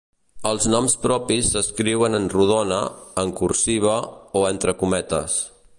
Els 0.51 0.63
noms 0.73 0.95
propis 1.03 1.51
s'escriuen 1.55 2.19
en 2.21 2.25
rodona, 2.35 2.79
en 3.25 3.35
cursiva 3.43 3.95
o 4.41 4.45
entre 4.53 4.77
cometes. 4.83 5.37